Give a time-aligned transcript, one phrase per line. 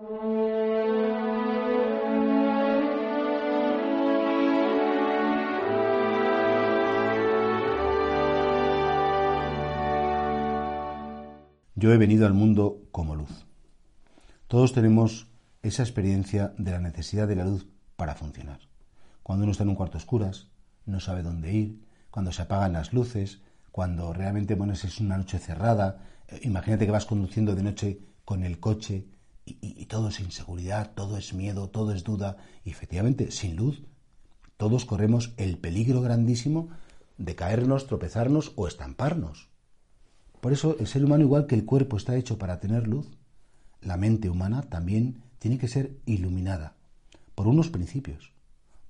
[0.00, 0.08] Yo
[11.92, 13.28] he venido al mundo como luz.
[14.48, 15.28] Todos tenemos
[15.60, 18.60] esa experiencia de la necesidad de la luz para funcionar.
[19.22, 20.48] Cuando uno está en un cuarto oscuras,
[20.86, 25.38] no sabe dónde ir, cuando se apagan las luces, cuando realmente bueno, es una noche
[25.38, 29.19] cerrada, eh, imagínate que vas conduciendo de noche con el coche
[29.60, 33.82] y, todo es inseguridad, todo es miedo, todo es duda, y efectivamente, sin luz,
[34.56, 36.68] todos corremos el peligro grandísimo
[37.18, 39.48] de caernos, tropezarnos o estamparnos.
[40.40, 43.08] Por eso el ser humano, igual que el cuerpo está hecho para tener luz,
[43.82, 46.74] la mente humana también tiene que ser iluminada
[47.34, 48.32] por unos principios,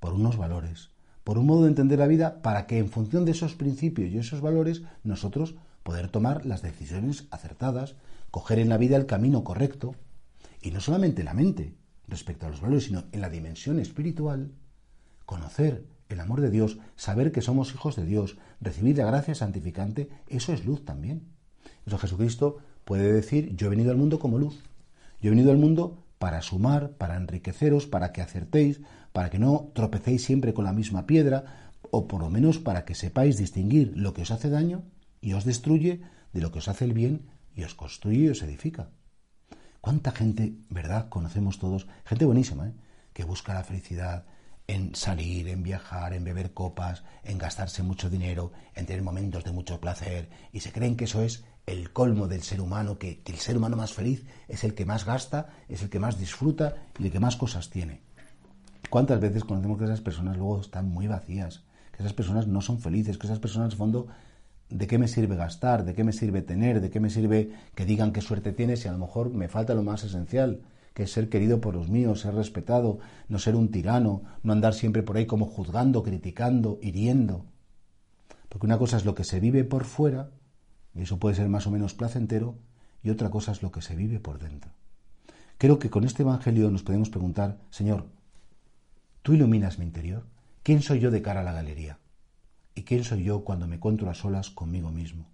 [0.00, 0.90] por unos valores,
[1.24, 4.18] por un modo de entender la vida para que en función de esos principios y
[4.18, 7.94] esos valores nosotros poder tomar las decisiones acertadas,
[8.30, 9.94] coger en la vida el camino correcto,
[10.62, 11.74] y no solamente la mente
[12.08, 14.52] respecto a los valores, sino en la dimensión espiritual,
[15.24, 20.08] conocer el amor de Dios, saber que somos hijos de Dios, recibir la gracia santificante,
[20.26, 21.28] eso es luz también.
[21.86, 24.62] Eso Jesucristo puede decir, yo he venido al mundo como luz.
[25.20, 28.80] Yo he venido al mundo para sumar, para enriqueceros, para que acertéis,
[29.12, 32.94] para que no tropecéis siempre con la misma piedra, o por lo menos para que
[32.94, 34.82] sepáis distinguir lo que os hace daño
[35.20, 38.42] y os destruye de lo que os hace el bien y os construye y os
[38.42, 38.90] edifica.
[39.90, 41.88] ¿Cuánta gente, verdad, conocemos todos?
[42.04, 42.72] Gente buenísima, ¿eh?
[43.12, 44.24] que busca la felicidad,
[44.68, 49.50] en salir, en viajar, en beber copas, en gastarse mucho dinero, en tener momentos de
[49.50, 53.38] mucho placer, y se creen que eso es el colmo del ser humano, que, el
[53.38, 57.06] ser humano más feliz es el que más gasta, es el que más disfruta y
[57.06, 58.00] el que más cosas tiene.
[58.90, 61.64] ¿Cuántas veces conocemos que esas personas luego están muy vacías?
[61.90, 64.06] Que esas personas no son felices, que esas personas en el fondo,
[64.70, 65.84] ¿de qué me sirve gastar?
[65.84, 66.80] ¿De qué me sirve tener?
[66.80, 69.74] ¿De qué me sirve que digan qué suerte tienes si a lo mejor me falta
[69.74, 70.62] lo más esencial?
[70.92, 72.98] que es ser querido por los míos, ser respetado,
[73.28, 77.44] no ser un tirano, no andar siempre por ahí como juzgando, criticando, hiriendo.
[78.48, 80.30] Porque una cosa es lo que se vive por fuera
[80.94, 82.58] y eso puede ser más o menos placentero,
[83.02, 84.72] y otra cosa es lo que se vive por dentro.
[85.56, 88.06] Creo que con este Evangelio nos podemos preguntar, Señor,
[89.22, 90.26] ¿tú iluminas mi interior?
[90.62, 91.99] ¿Quién soy yo de cara a la galería?
[92.80, 95.26] ¿Y quién soy yo cuando me encuentro a solas conmigo mismo?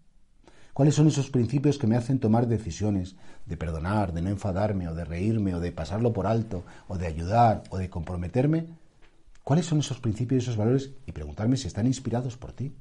[0.73, 3.15] ¿Cuáles son esos principios que me hacen tomar decisiones
[3.47, 7.07] de perdonar, de no enfadarme, o de reírme, o de pasarlo por alto, o de
[7.07, 8.67] ayudar, o de comprometerme?
[9.45, 10.91] ¿Cuáles son esos principios y esos valores?
[11.07, 12.75] Y preguntarme si están inspirados por ti.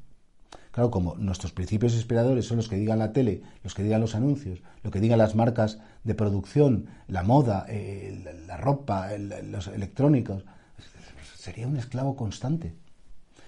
[0.72, 4.16] Claro, como nuestros principios inspiradores son los que digan la tele, los que digan los
[4.16, 10.44] anuncios, lo que digan las marcas de producción, la moda, eh, la ropa, los electrónicos,
[11.38, 12.74] sería un esclavo constante.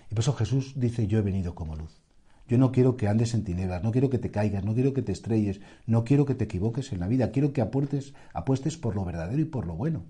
[0.10, 2.02] Y por eso Jesús dice, yo he venido como luz.
[2.48, 5.02] Yo no quiero que andes en tinieblas, no quiero que te caigas, no quiero que
[5.02, 8.96] te estrelles, no quiero que te equivoques en la vida, quiero que apuestes, apuestes por
[8.96, 10.06] lo verdadero y por lo bueno.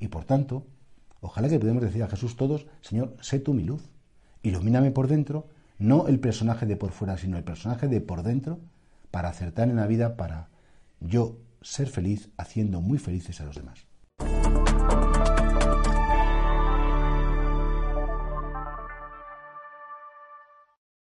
[0.00, 0.66] Y por tanto,
[1.20, 3.88] ojalá que podamos decir a Jesús todos, Señor, sé tú mi luz,
[4.42, 5.46] ilumíname por dentro
[5.80, 8.60] no el personaje de por fuera, sino el personaje de por dentro,
[9.10, 10.50] para acertar en la vida, para
[11.00, 13.89] yo ser feliz haciendo muy felices a los demás.